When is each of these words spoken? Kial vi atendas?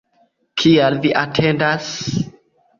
Kial 0.61 0.97
vi 1.05 1.13
atendas? 1.23 1.95